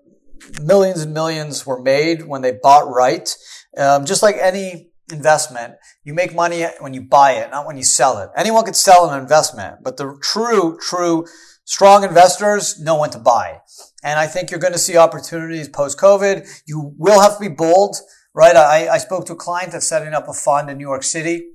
millions 0.61 1.01
and 1.01 1.13
millions 1.13 1.65
were 1.65 1.81
made 1.81 2.27
when 2.27 2.41
they 2.41 2.57
bought 2.61 2.87
right. 2.87 3.35
Um, 3.77 4.05
just 4.05 4.23
like 4.23 4.35
any 4.39 4.91
investment, 5.11 5.75
you 6.03 6.13
make 6.13 6.33
money 6.33 6.63
when 6.79 6.93
you 6.93 7.01
buy 7.01 7.33
it, 7.33 7.51
not 7.51 7.65
when 7.65 7.77
you 7.77 7.83
sell 7.83 8.19
it. 8.19 8.29
Anyone 8.35 8.65
could 8.65 8.75
sell 8.75 9.09
an 9.09 9.19
investment, 9.19 9.77
but 9.83 9.97
the 9.97 10.17
true, 10.21 10.77
true 10.79 11.25
strong 11.65 12.03
investors 12.03 12.79
know 12.79 12.99
when 12.99 13.09
to 13.11 13.19
buy. 13.19 13.61
And 14.03 14.19
I 14.19 14.27
think 14.27 14.51
you're 14.51 14.59
going 14.59 14.73
to 14.73 14.79
see 14.79 14.97
opportunities 14.97 15.69
post 15.69 15.97
COVID. 15.97 16.47
You 16.65 16.93
will 16.97 17.21
have 17.21 17.35
to 17.35 17.39
be 17.39 17.47
bold, 17.47 17.97
right? 18.33 18.55
I, 18.55 18.89
I 18.89 18.97
spoke 18.97 19.25
to 19.27 19.33
a 19.33 19.37
client 19.37 19.71
that's 19.71 19.87
setting 19.87 20.13
up 20.13 20.27
a 20.27 20.33
fund 20.33 20.69
in 20.69 20.77
New 20.77 20.87
York 20.87 21.03
City 21.03 21.45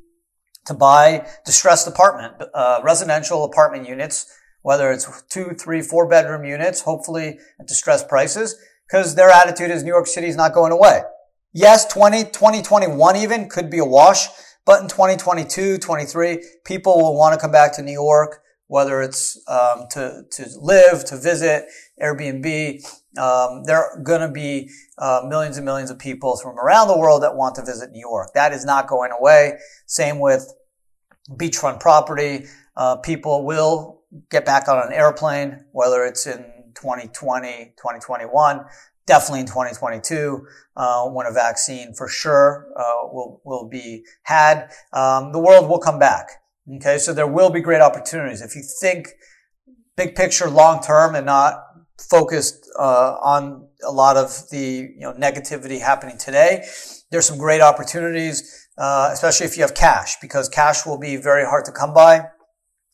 to 0.68 0.74
buy 0.74 1.26
distressed 1.44 1.88
apartment, 1.88 2.34
uh, 2.54 2.80
residential 2.84 3.44
apartment 3.44 3.88
units, 3.88 4.26
whether 4.62 4.92
it's 4.92 5.22
two, 5.28 5.50
three, 5.58 5.80
four 5.80 6.06
bedroom 6.06 6.44
units, 6.44 6.82
hopefully 6.82 7.38
at 7.58 7.66
distressed 7.66 8.06
prices, 8.06 8.54
because 8.86 9.14
their 9.14 9.30
attitude 9.30 9.70
is 9.70 9.82
New 9.82 9.88
York 9.88 10.06
City 10.06 10.28
is 10.28 10.36
not 10.36 10.52
going 10.52 10.72
away. 10.72 11.00
Yes, 11.54 11.86
20, 11.86 12.24
2021 12.24 13.16
even 13.16 13.48
could 13.48 13.70
be 13.70 13.78
a 13.78 13.84
wash, 13.84 14.28
but 14.66 14.82
in 14.82 14.88
2022, 14.88 15.78
23, 15.78 16.44
people 16.66 16.98
will 16.98 17.16
want 17.16 17.32
to 17.32 17.40
come 17.40 17.50
back 17.50 17.74
to 17.76 17.82
New 17.82 17.92
York, 17.92 18.42
whether 18.66 19.00
it's 19.00 19.42
um, 19.48 19.86
to, 19.92 20.24
to 20.30 20.46
live, 20.60 21.02
to 21.06 21.16
visit, 21.16 21.64
Airbnb. 22.02 22.84
Um, 23.16 23.64
there 23.64 23.78
are 23.78 24.02
going 24.02 24.20
to 24.20 24.28
be 24.28 24.68
uh, 24.98 25.22
millions 25.26 25.56
and 25.56 25.64
millions 25.64 25.90
of 25.90 25.98
people 25.98 26.36
from 26.36 26.58
around 26.58 26.88
the 26.88 26.98
world 26.98 27.22
that 27.22 27.34
want 27.34 27.54
to 27.54 27.64
visit 27.64 27.90
New 27.90 28.00
York. 28.00 28.34
That 28.34 28.52
is 28.52 28.66
not 28.66 28.86
going 28.86 29.10
away. 29.18 29.54
Same 29.86 30.18
with 30.20 30.52
beachfront 31.30 31.80
property. 31.80 32.46
Uh, 32.76 32.96
people 32.96 33.44
will 33.44 34.02
get 34.30 34.44
back 34.44 34.68
on 34.68 34.86
an 34.86 34.92
airplane, 34.92 35.64
whether 35.72 36.04
it's 36.04 36.26
in 36.26 36.44
2020, 36.74 37.74
2021, 37.76 38.64
definitely 39.06 39.40
in 39.40 39.46
2022, 39.46 40.46
uh, 40.76 41.04
when 41.06 41.26
a 41.26 41.32
vaccine 41.32 41.92
for 41.94 42.08
sure 42.08 42.68
uh, 42.76 43.08
will 43.12 43.40
will 43.44 43.68
be 43.68 44.04
had. 44.22 44.70
Um, 44.92 45.32
the 45.32 45.40
world 45.40 45.68
will 45.68 45.80
come 45.80 45.98
back. 45.98 46.28
Okay, 46.76 46.98
so 46.98 47.14
there 47.14 47.26
will 47.26 47.50
be 47.50 47.60
great 47.60 47.80
opportunities 47.80 48.42
if 48.42 48.54
you 48.54 48.62
think 48.80 49.08
big 49.96 50.14
picture, 50.14 50.48
long 50.48 50.82
term, 50.82 51.14
and 51.14 51.26
not 51.26 51.64
focused 51.98 52.70
uh, 52.78 53.16
on 53.22 53.67
a 53.86 53.92
lot 53.92 54.16
of 54.16 54.48
the 54.50 54.90
you 54.94 55.00
know 55.00 55.12
negativity 55.12 55.80
happening 55.80 56.18
today. 56.18 56.64
There's 57.10 57.26
some 57.26 57.38
great 57.38 57.60
opportunities 57.60 58.68
uh, 58.78 59.10
especially 59.12 59.44
if 59.46 59.56
you 59.56 59.62
have 59.62 59.74
cash, 59.74 60.16
because 60.20 60.48
cash 60.48 60.86
will 60.86 60.98
be 60.98 61.16
very 61.16 61.44
hard 61.44 61.64
to 61.64 61.72
come 61.72 61.92
by. 61.92 62.28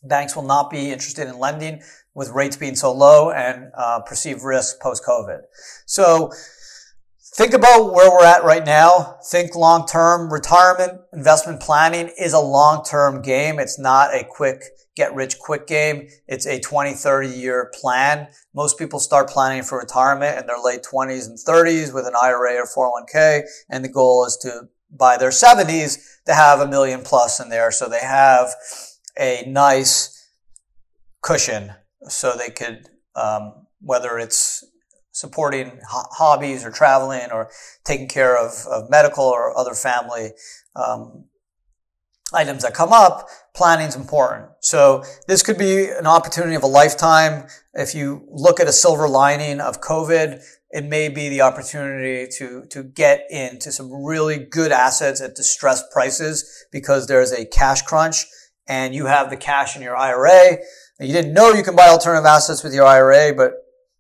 Banks 0.03 0.35
will 0.35 0.45
not 0.45 0.71
be 0.71 0.91
interested 0.91 1.29
in 1.29 1.39
lending 1.39 1.83
with 2.15 2.31
rates 2.31 2.57
being 2.57 2.75
so 2.75 2.93
low 2.93 3.31
and 3.31 3.71
uh, 3.77 4.01
perceived 4.01 4.43
risk 4.43 4.81
post-COVID. 4.81 5.41
So 5.87 6.33
think 7.35 7.53
about 7.53 7.93
where 7.93 8.11
we're 8.11 8.25
at 8.25 8.45
right 8.45 8.65
now. 8.65 9.19
Think 9.31 9.55
long-term. 9.55 10.33
Retirement 10.33 11.01
investment 11.13 11.61
planning 11.61 12.11
is 12.19 12.33
a 12.33 12.41
long-term 12.41 13.23
game. 13.23 13.59
It's 13.59 13.79
not 13.79 14.15
a 14.15 14.25
quick 14.25 14.63
get 14.97 15.15
rich 15.15 15.39
quick 15.41 15.67
game. 15.67 16.09
It's 16.29 16.47
a 16.47 16.61
20, 16.61 16.93
30 16.93 17.29
year 17.29 17.73
plan. 17.75 18.29
Most 18.55 18.79
people 18.79 19.01
start 19.01 19.29
planning 19.29 19.63
for 19.63 19.79
retirement 19.79 20.39
in 20.39 20.47
their 20.47 20.59
late 20.63 20.83
20s 20.83 21.27
and 21.27 21.37
30s 21.37 21.93
with 21.93 22.07
an 22.07 22.15
IRA 22.21 22.55
or 22.55 22.67
401k. 22.67 23.43
And 23.69 23.85
the 23.85 23.89
goal 23.89 24.25
is 24.25 24.37
to 24.43 24.69
by 24.97 25.17
their 25.17 25.31
70s 25.31 25.99
to 26.27 26.35
have 26.35 26.61
a 26.61 26.69
million 26.69 27.03
plus 27.03 27.41
in 27.41 27.49
there. 27.49 27.73
So 27.73 27.89
they 27.89 28.01
have 28.01 28.55
a 29.19 29.43
nice 29.49 30.31
cushion 31.21 31.73
so 32.09 32.37
they 32.37 32.51
could, 32.51 32.89
um, 33.17 33.67
whether 33.81 34.19
it's 34.19 34.65
supporting 35.15 35.81
ho- 35.89 36.09
hobbies 36.11 36.65
or 36.65 36.71
traveling 36.71 37.31
or 37.33 37.49
taking 37.85 38.09
care 38.09 38.37
of, 38.37 38.67
of 38.67 38.91
medical 38.91 39.25
or 39.25 39.57
other 39.57 39.73
family 39.73 40.33
um, 40.75 41.25
items 42.33 42.65
that 42.65 42.75
come 42.75 42.93
up, 42.93 43.29
planning 43.55 43.87
is 43.87 43.95
important. 43.95 44.51
So 44.61 45.05
this 45.29 45.43
could 45.43 45.57
be 45.57 45.89
an 45.89 46.07
opportunity 46.07 46.57
of 46.57 46.65
a 46.65 46.69
lifetime. 46.69 47.47
If 47.75 47.95
you 47.95 48.27
look 48.29 48.59
at 48.59 48.67
a 48.67 48.73
silver 48.73 49.09
lining 49.09 49.61
of 49.61 49.81
COVID, 49.81 50.43
it 50.71 50.85
may 50.85 51.09
be 51.09 51.29
the 51.29 51.43
opportunity 51.43 52.29
to, 52.39 52.65
to 52.71 52.83
get 52.83 53.27
into 53.31 53.71
some 53.71 53.93
really 53.93 54.39
good 54.39 54.73
assets 54.73 55.21
at 55.21 55.37
distressed 55.37 55.93
prices 55.93 56.67
because 56.73 57.07
there's 57.07 57.33
a 57.33 57.47
cash 57.47 57.83
crunch 57.83 58.27
and 58.67 58.97
you 58.97 59.07
have 59.07 59.31
the 59.31 59.37
cash 59.37 59.77
in 59.77 59.83
your 59.83 59.97
IRA. 59.97 60.59
You 60.99 61.13
didn't 61.13 61.35
know 61.35 61.53
you 61.53 61.63
can 61.63 61.77
buy 61.77 61.89
alternative 61.89 62.27
assets 62.27 62.65
with 62.65 62.75
your 62.75 62.87
IRA, 62.87 63.33
but 63.33 63.53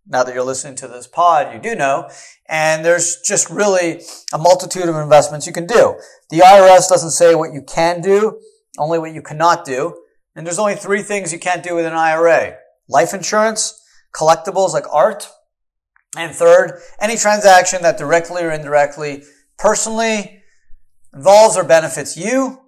now 0.06 0.22
that 0.22 0.34
you're 0.34 0.44
listening 0.44 0.76
to 0.76 0.88
this 0.88 1.06
pod, 1.06 1.52
you 1.54 1.60
do 1.60 1.74
know. 1.74 2.10
And 2.48 2.84
there's 2.84 3.20
just 3.26 3.48
really 3.50 4.02
a 4.32 4.38
multitude 4.38 4.88
of 4.88 4.96
investments 4.96 5.46
you 5.46 5.52
can 5.52 5.66
do. 5.66 5.98
The 6.30 6.40
IRS 6.40 6.88
doesn't 6.88 7.10
say 7.10 7.34
what 7.34 7.52
you 7.52 7.62
can 7.62 8.00
do, 8.00 8.40
only 8.78 8.98
what 8.98 9.14
you 9.14 9.22
cannot 9.22 9.64
do. 9.64 10.00
And 10.34 10.46
there's 10.46 10.58
only 10.58 10.74
three 10.74 11.02
things 11.02 11.32
you 11.32 11.38
can't 11.38 11.62
do 11.62 11.74
with 11.74 11.86
an 11.86 11.94
IRA. 11.94 12.56
Life 12.88 13.14
insurance, 13.14 13.80
collectibles 14.14 14.72
like 14.72 14.84
art, 14.92 15.28
and 16.16 16.34
third, 16.34 16.80
any 17.00 17.16
transaction 17.16 17.82
that 17.82 17.98
directly 17.98 18.42
or 18.42 18.50
indirectly, 18.50 19.24
personally 19.58 20.42
involves 21.12 21.56
or 21.56 21.64
benefits 21.64 22.16
you 22.16 22.60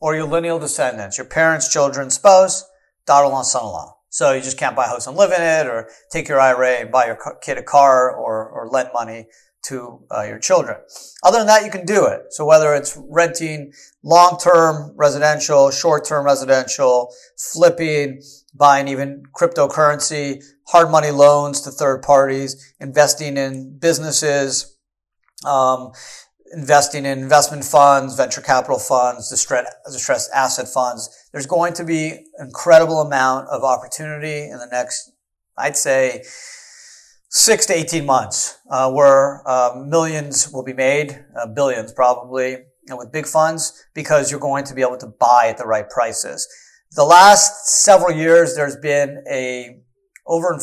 or 0.00 0.14
your 0.14 0.26
lineal 0.26 0.58
descendants, 0.58 1.16
your 1.16 1.26
parents, 1.26 1.72
children, 1.72 2.10
spouse, 2.10 2.64
daughter-in-law, 3.06 3.42
son-in-law. 3.42 3.96
So 4.12 4.32
you 4.34 4.42
just 4.42 4.58
can't 4.58 4.76
buy 4.76 4.84
a 4.84 4.88
house 4.88 5.06
and 5.06 5.16
live 5.16 5.32
in 5.32 5.40
it 5.40 5.66
or 5.66 5.88
take 6.10 6.28
your 6.28 6.38
IRA 6.38 6.80
and 6.80 6.92
buy 6.92 7.06
your 7.06 7.18
kid 7.40 7.56
a 7.56 7.62
car 7.62 8.14
or, 8.14 8.46
or 8.46 8.68
lend 8.68 8.90
money 8.92 9.26
to 9.62 10.04
uh, 10.14 10.24
your 10.24 10.38
children. 10.38 10.76
Other 11.22 11.38
than 11.38 11.46
that, 11.46 11.64
you 11.64 11.70
can 11.70 11.86
do 11.86 12.04
it. 12.04 12.26
So 12.28 12.44
whether 12.44 12.74
it's 12.74 12.98
renting 13.08 13.72
long-term 14.02 14.92
residential, 14.96 15.70
short-term 15.70 16.26
residential, 16.26 17.10
flipping, 17.38 18.20
buying 18.54 18.86
even 18.86 19.22
cryptocurrency, 19.34 20.44
hard 20.68 20.90
money 20.90 21.10
loans 21.10 21.62
to 21.62 21.70
third 21.70 22.02
parties, 22.02 22.74
investing 22.80 23.38
in 23.38 23.78
businesses, 23.78 24.76
um, 25.46 25.92
investing 26.52 27.06
in 27.06 27.18
investment 27.18 27.64
funds, 27.64 28.16
venture 28.16 28.40
capital 28.40 28.78
funds, 28.78 29.30
distressed, 29.30 30.30
asset 30.34 30.68
funds. 30.68 31.28
There's 31.32 31.46
going 31.46 31.72
to 31.74 31.84
be 31.84 32.26
incredible 32.38 33.00
amount 33.00 33.48
of 33.48 33.64
opportunity 33.64 34.44
in 34.50 34.58
the 34.58 34.68
next, 34.70 35.12
I'd 35.56 35.76
say, 35.76 36.22
six 37.28 37.66
to 37.66 37.74
18 37.74 38.04
months, 38.04 38.58
uh, 38.70 38.90
where 38.92 39.42
uh, 39.48 39.82
millions 39.86 40.50
will 40.52 40.64
be 40.64 40.74
made, 40.74 41.24
uh, 41.40 41.46
billions 41.46 41.92
probably, 41.92 42.58
and 42.88 42.98
with 42.98 43.12
big 43.12 43.26
funds 43.26 43.84
because 43.94 44.30
you're 44.30 44.40
going 44.40 44.64
to 44.64 44.74
be 44.74 44.82
able 44.82 44.98
to 44.98 45.06
buy 45.06 45.46
at 45.48 45.58
the 45.58 45.64
right 45.64 45.88
prices. 45.88 46.46
The 46.94 47.04
last 47.04 47.66
several 47.66 48.14
years, 48.14 48.54
there's 48.54 48.76
been 48.76 49.24
a 49.30 49.80
over, 50.26 50.58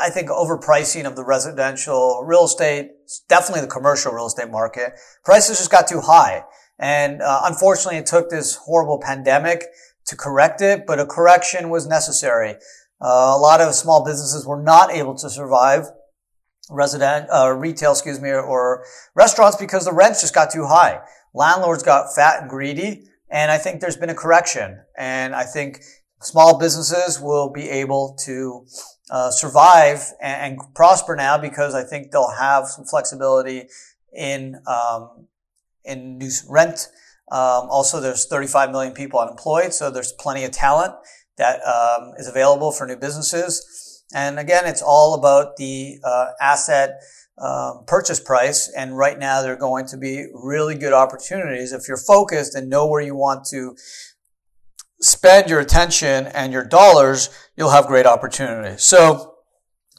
I 0.00 0.10
think 0.10 0.28
overpricing 0.28 1.06
of 1.06 1.16
the 1.16 1.24
residential 1.24 2.22
real 2.26 2.44
estate, 2.44 2.90
definitely 3.28 3.62
the 3.62 3.68
commercial 3.68 4.12
real 4.12 4.26
estate 4.26 4.50
market. 4.50 4.94
Prices 5.24 5.58
just 5.58 5.70
got 5.70 5.86
too 5.86 6.00
high. 6.00 6.44
And 6.78 7.22
uh, 7.22 7.42
unfortunately, 7.44 7.98
it 7.98 8.06
took 8.06 8.30
this 8.30 8.56
horrible 8.56 9.00
pandemic 9.00 9.64
to 10.06 10.16
correct 10.16 10.60
it, 10.60 10.86
but 10.86 10.98
a 10.98 11.06
correction 11.06 11.70
was 11.70 11.86
necessary. 11.86 12.56
Uh, 13.00 13.32
a 13.34 13.38
lot 13.38 13.60
of 13.60 13.74
small 13.74 14.04
businesses 14.04 14.46
were 14.46 14.60
not 14.60 14.90
able 14.90 15.14
to 15.14 15.30
survive 15.30 15.86
resident, 16.70 17.28
uh, 17.30 17.52
retail, 17.52 17.92
excuse 17.92 18.20
me, 18.20 18.30
or 18.30 18.84
restaurants 19.14 19.56
because 19.56 19.84
the 19.84 19.92
rents 19.92 20.22
just 20.22 20.34
got 20.34 20.50
too 20.50 20.66
high. 20.66 21.00
Landlords 21.34 21.82
got 21.82 22.14
fat 22.14 22.40
and 22.40 22.50
greedy. 22.50 23.04
And 23.30 23.50
I 23.50 23.58
think 23.58 23.80
there's 23.80 23.96
been 23.96 24.10
a 24.10 24.14
correction. 24.14 24.80
And 24.96 25.34
I 25.34 25.44
think 25.44 25.82
small 26.20 26.58
businesses 26.58 27.20
will 27.20 27.50
be 27.50 27.68
able 27.68 28.16
to 28.24 28.66
uh, 29.10 29.30
survive 29.30 30.12
and, 30.20 30.58
and, 30.58 30.74
prosper 30.74 31.14
now 31.14 31.36
because 31.36 31.74
I 31.74 31.82
think 31.82 32.10
they'll 32.10 32.36
have 32.38 32.66
some 32.66 32.84
flexibility 32.86 33.68
in 34.16 34.60
um, 34.66 35.26
in 35.84 36.18
new 36.18 36.30
rent. 36.48 36.88
Um, 37.30 37.68
also, 37.70 38.00
there's 38.00 38.26
35 38.26 38.70
million 38.70 38.92
people 38.94 39.18
unemployed, 39.20 39.72
so 39.72 39.90
there's 39.90 40.12
plenty 40.12 40.44
of 40.44 40.52
talent 40.52 40.94
that 41.36 41.60
um, 41.66 42.12
is 42.16 42.28
available 42.28 42.72
for 42.72 42.86
new 42.86 42.96
businesses. 42.96 44.02
And 44.14 44.38
again, 44.38 44.66
it's 44.66 44.82
all 44.82 45.14
about 45.14 45.56
the 45.56 45.98
uh, 46.04 46.28
asset 46.40 47.00
uh, 47.38 47.78
purchase 47.86 48.20
price. 48.20 48.70
And 48.76 48.96
right 48.96 49.18
now, 49.18 49.42
there 49.42 49.52
are 49.52 49.56
going 49.56 49.86
to 49.86 49.96
be 49.96 50.26
really 50.32 50.76
good 50.76 50.92
opportunities 50.92 51.72
if 51.72 51.88
you're 51.88 51.96
focused 51.96 52.54
and 52.54 52.70
know 52.70 52.86
where 52.86 53.02
you 53.02 53.16
want 53.16 53.44
to 53.46 53.76
spend 55.00 55.50
your 55.50 55.60
attention 55.60 56.26
and 56.28 56.52
your 56.52 56.64
dollars. 56.64 57.30
You'll 57.56 57.70
have 57.70 57.86
great 57.86 58.06
opportunities. 58.06 58.82
So 58.82 59.34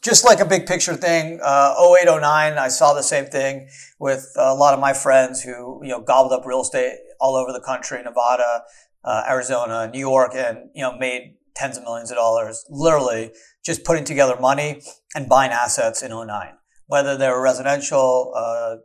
just 0.01 0.23
like 0.23 0.39
a 0.39 0.45
big 0.45 0.67
picture 0.67 0.95
thing, 0.95 1.39
uh, 1.43 1.75
08, 1.79 2.07
09, 2.07 2.57
I 2.57 2.67
saw 2.67 2.93
the 2.93 3.01
same 3.01 3.25
thing 3.25 3.67
with 3.99 4.31
a 4.35 4.53
lot 4.53 4.73
of 4.73 4.79
my 4.79 4.93
friends 4.93 5.41
who, 5.41 5.79
you 5.81 5.89
know, 5.89 5.99
gobbled 5.99 6.31
up 6.31 6.45
real 6.45 6.61
estate 6.61 6.93
all 7.19 7.35
over 7.35 7.51
the 7.51 7.61
country, 7.61 8.01
Nevada, 8.03 8.63
uh, 9.03 9.23
Arizona, 9.27 9.89
New 9.91 9.99
York, 9.99 10.33
and, 10.35 10.69
you 10.75 10.83
know, 10.83 10.95
made 10.97 11.37
tens 11.55 11.77
of 11.77 11.83
millions 11.83 12.11
of 12.11 12.17
dollars, 12.17 12.65
literally 12.69 13.31
just 13.65 13.83
putting 13.83 14.03
together 14.03 14.37
money 14.39 14.81
and 15.15 15.27
buying 15.27 15.51
assets 15.51 16.03
in 16.03 16.11
09, 16.11 16.53
whether 16.85 17.17
they 17.17 17.29
were 17.29 17.41
residential, 17.41 18.31
uh, 18.35 18.75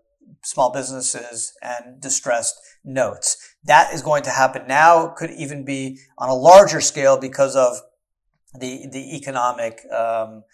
small 0.42 0.72
businesses 0.72 1.52
and 1.60 2.00
distressed 2.00 2.58
notes. 2.84 3.49
That 3.64 3.92
is 3.92 4.02
going 4.02 4.22
to 4.24 4.30
happen 4.30 4.66
now, 4.66 5.08
could 5.08 5.30
even 5.30 5.64
be 5.64 5.98
on 6.18 6.28
a 6.28 6.34
larger 6.34 6.80
scale 6.80 7.18
because 7.18 7.56
of 7.56 7.80
the, 8.58 8.86
the 8.90 9.16
economic, 9.16 9.80
um, 9.92 10.44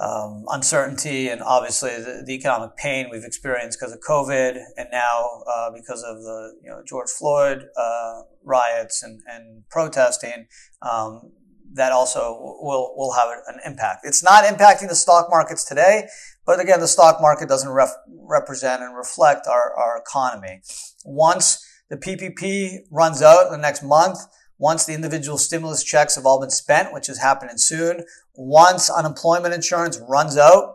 um, 0.00 0.44
uncertainty 0.48 1.28
and 1.28 1.42
obviously 1.42 1.90
the, 1.90 2.22
the, 2.24 2.32
economic 2.34 2.76
pain 2.76 3.08
we've 3.10 3.24
experienced 3.24 3.78
because 3.80 3.92
of 3.92 4.00
COVID 4.00 4.60
and 4.76 4.88
now 4.92 5.42
uh, 5.50 5.70
because 5.74 6.04
of 6.04 6.22
the 6.22 6.52
you 6.62 6.70
know 6.70 6.82
George 6.86 7.08
Floyd 7.10 7.64
uh, 7.76 8.22
riots 8.44 9.02
and, 9.02 9.20
and 9.28 9.64
protesting. 9.70 10.46
Um, 10.82 11.32
that 11.74 11.92
also 11.92 12.38
will 12.60 12.94
will 12.96 13.12
have 13.12 13.28
an 13.46 13.60
impact. 13.64 14.00
It's 14.04 14.22
not 14.22 14.44
impacting 14.44 14.88
the 14.88 14.94
stock 14.94 15.28
markets 15.30 15.64
today, 15.64 16.08
but 16.46 16.60
again, 16.60 16.80
the 16.80 16.88
stock 16.88 17.20
market 17.20 17.48
doesn't 17.48 17.70
ref- 17.70 17.94
represent 18.08 18.82
and 18.82 18.96
reflect 18.96 19.46
our, 19.46 19.74
our 19.76 19.98
economy. 19.98 20.62
Once 21.04 21.62
the 21.88 21.96
PPP 21.96 22.86
runs 22.90 23.22
out 23.22 23.46
in 23.46 23.52
the 23.52 23.58
next 23.58 23.82
month, 23.82 24.18
once 24.58 24.84
the 24.84 24.94
individual 24.94 25.38
stimulus 25.38 25.84
checks 25.84 26.16
have 26.16 26.26
all 26.26 26.40
been 26.40 26.50
spent, 26.50 26.92
which 26.92 27.08
is 27.08 27.18
happening 27.18 27.56
soon, 27.56 28.04
once 28.34 28.90
unemployment 28.90 29.54
insurance 29.54 30.00
runs 30.08 30.36
out, 30.36 30.74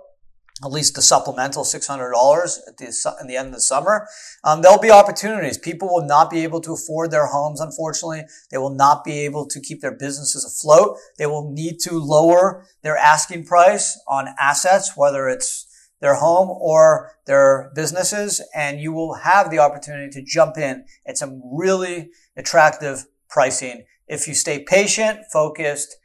at 0.64 0.72
least 0.72 0.96
the 0.96 1.02
supplemental 1.02 1.64
$600 1.64 2.60
at 2.68 2.78
the, 2.78 3.26
the 3.28 3.36
end 3.36 3.48
of 3.48 3.54
the 3.54 3.62
summer, 3.62 4.08
um, 4.44 4.62
there'll 4.62 4.80
be 4.80 4.92
opportunities. 4.92 5.58
People 5.58 5.90
will 5.90 6.06
not 6.06 6.30
be 6.30 6.44
able 6.44 6.62
to 6.62 6.74
afford 6.74 7.12
their 7.12 7.28
homes, 7.28 7.60
unfortunately. 7.60 8.24
They 8.52 8.58
will 8.58 8.74
not 8.74 9.04
be 9.04 9.20
able 9.26 9.46
to 9.48 9.60
keep 9.60 9.82
their 9.82 9.92
businesses 9.92 10.46
afloat. 10.46 10.98
They 11.18 11.26
will 11.26 11.52
need 11.52 11.80
to 11.82 12.00
lower 12.00 12.66
their 12.82 12.96
asking 12.96 13.46
price 13.46 14.00
on 14.08 14.30
assets, 14.40 14.94
whether 14.96 15.28
it's 15.28 15.68
their 16.04 16.16
home 16.16 16.50
or 16.50 17.12
their 17.28 17.72
businesses, 17.74 18.42
and 18.54 18.82
you 18.82 18.92
will 18.92 19.14
have 19.14 19.50
the 19.50 19.58
opportunity 19.58 20.12
to 20.12 20.22
jump 20.22 20.58
in 20.58 20.84
at 21.08 21.18
some 21.18 21.42
really 21.50 22.10
attractive 22.36 23.06
pricing 23.30 23.86
if 24.06 24.28
you 24.28 24.34
stay 24.34 24.62
patient, 24.62 25.22
focused, 25.32 25.96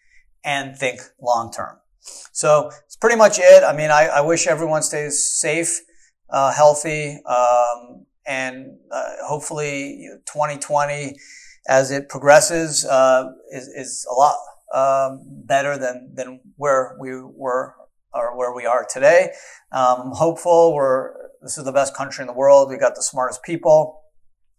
and 0.45 0.77
think 0.77 1.01
long 1.21 1.51
term. 1.51 1.79
So 2.31 2.71
it's 2.87 2.95
pretty 2.95 3.17
much 3.17 3.41
it. 3.41 3.65
I 3.65 3.77
mean, 3.77 3.91
I, 3.91 4.07
I 4.07 4.21
wish 4.21 4.47
everyone 4.47 4.83
stays 4.83 5.25
safe, 5.25 5.81
uh, 6.31 6.53
healthy, 6.53 7.21
um, 7.27 8.07
and 8.25 8.79
uh, 8.93 9.15
hopefully 9.27 10.09
2020, 10.27 11.17
as 11.69 11.91
it 11.91 12.09
progresses, 12.09 12.85
uh, 12.85 13.33
is, 13.51 13.67
is 13.67 14.07
a 14.09 14.15
lot 14.15 14.37
um, 14.73 15.25
better 15.45 15.77
than 15.77 16.13
than 16.15 16.39
where 16.57 16.97
we 17.01 17.21
were 17.21 17.75
or 18.13 18.37
where 18.37 18.55
we 18.55 18.67
are 18.67 18.87
today. 18.89 19.31
Um, 19.73 20.13
hopeful. 20.13 20.75
We're 20.75 21.13
this 21.43 21.57
is 21.59 21.65
the 21.65 21.73
best 21.73 21.95
country 21.97 22.23
in 22.23 22.27
the 22.27 22.33
world. 22.33 22.69
We 22.69 22.79
got 22.79 22.95
the 22.95 23.03
smartest 23.03 23.43
people, 23.43 24.03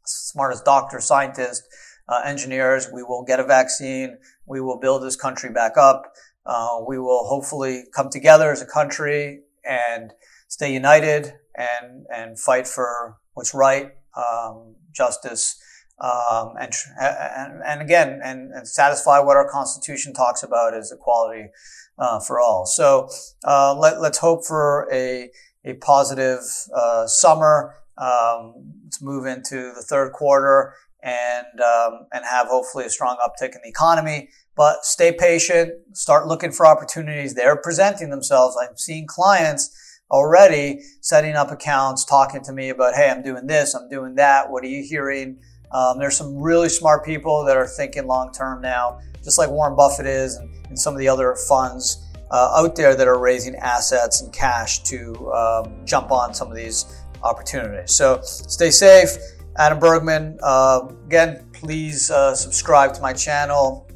smartest 0.05 0.65
doctors, 0.65 1.05
scientists 1.05 1.67
uh, 2.09 2.21
engineers. 2.25 2.87
We 2.91 3.03
will 3.03 3.23
get 3.23 3.39
a 3.39 3.43
vaccine. 3.43 4.17
We 4.45 4.59
will 4.61 4.79
build 4.79 5.03
this 5.03 5.15
country 5.15 5.51
back 5.51 5.77
up. 5.77 6.11
Uh, 6.45 6.79
we 6.87 6.97
will 6.97 7.25
hopefully 7.27 7.83
come 7.95 8.09
together 8.09 8.51
as 8.51 8.61
a 8.61 8.65
country 8.65 9.41
and 9.63 10.11
stay 10.47 10.73
united 10.73 11.33
and 11.55 12.05
and 12.13 12.39
fight 12.39 12.67
for 12.67 13.17
what's 13.33 13.53
right, 13.53 13.91
um, 14.17 14.75
justice, 14.91 15.61
um, 16.01 16.53
and, 16.59 16.71
and, 16.99 17.61
and 17.65 17.81
again 17.81 18.21
and, 18.23 18.51
and, 18.53 18.67
satisfy 18.67 19.19
what 19.19 19.35
our 19.35 19.49
Constitution 19.49 20.13
talks 20.13 20.43
about 20.43 20.73
as 20.73 20.91
equality 20.91 21.49
uh, 21.97 22.19
for 22.21 22.39
all. 22.39 22.65
So 22.65 23.09
uh, 23.43 23.75
let, 23.77 23.99
let's 23.99 24.17
hope 24.19 24.45
for 24.45 24.87
a 24.91 25.29
a 25.65 25.73
positive 25.73 26.39
uh, 26.73 27.05
summer. 27.05 27.75
Um, 27.97 28.53
let's 28.85 29.01
move 29.01 29.25
into 29.25 29.73
the 29.75 29.83
third 29.87 30.13
quarter 30.13 30.73
and 31.03 31.45
um, 31.59 32.07
and 32.13 32.23
have 32.25 32.47
hopefully 32.47 32.85
a 32.85 32.89
strong 32.89 33.17
uptick 33.23 33.55
in 33.55 33.61
the 33.63 33.69
economy. 33.69 34.29
But 34.55 34.85
stay 34.85 35.11
patient. 35.17 35.73
Start 35.93 36.27
looking 36.27 36.51
for 36.51 36.65
opportunities. 36.65 37.33
They're 37.33 37.55
presenting 37.55 38.09
themselves. 38.09 38.57
I'm 38.61 38.77
seeing 38.77 39.05
clients 39.07 39.75
already 40.11 40.81
setting 41.01 41.35
up 41.35 41.51
accounts, 41.51 42.03
talking 42.03 42.41
to 42.43 42.51
me 42.51 42.69
about, 42.69 42.95
hey, 42.95 43.09
I'm 43.09 43.21
doing 43.21 43.47
this, 43.47 43.75
I'm 43.75 43.89
doing 43.89 44.15
that. 44.15 44.49
What 44.49 44.63
are 44.63 44.67
you 44.67 44.83
hearing? 44.83 45.39
Um, 45.71 45.99
there's 45.99 46.17
some 46.17 46.37
really 46.37 46.69
smart 46.69 47.05
people 47.05 47.43
that 47.45 47.55
are 47.55 47.67
thinking 47.67 48.07
long 48.07 48.31
term 48.31 48.61
now, 48.61 48.99
just 49.23 49.37
like 49.37 49.49
Warren 49.49 49.75
Buffett 49.75 50.05
is, 50.05 50.35
and, 50.35 50.49
and 50.67 50.79
some 50.79 50.93
of 50.93 50.99
the 50.99 51.07
other 51.07 51.35
funds 51.47 52.05
uh, 52.31 52.53
out 52.57 52.75
there 52.75 52.95
that 52.95 53.07
are 53.07 53.19
raising 53.19 53.55
assets 53.55 54.21
and 54.21 54.31
cash 54.33 54.79
to 54.83 55.31
um, 55.33 55.85
jump 55.85 56.11
on 56.11 56.33
some 56.33 56.49
of 56.49 56.55
these 56.55 57.03
opportunities. 57.23 57.95
So 57.95 58.19
stay 58.23 58.71
safe 58.71 59.17
Adam 59.57 59.79
Bergman. 59.79 60.39
Uh, 60.41 60.87
again, 61.05 61.45
please 61.53 62.09
uh, 62.09 62.33
subscribe 62.33 62.93
to 62.93 63.01
my 63.01 63.13
channel. 63.13 63.87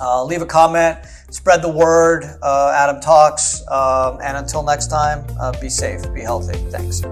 Uh, 0.00 0.24
leave 0.24 0.42
a 0.42 0.46
comment, 0.46 0.98
spread 1.30 1.62
the 1.62 1.68
word. 1.68 2.24
Uh, 2.42 2.72
Adam 2.74 3.00
Talks. 3.00 3.62
Um, 3.68 4.18
and 4.22 4.36
until 4.36 4.62
next 4.62 4.88
time, 4.88 5.24
uh, 5.40 5.58
be 5.60 5.68
safe, 5.68 6.02
be 6.14 6.20
healthy. 6.20 6.58
Thanks. 6.70 7.02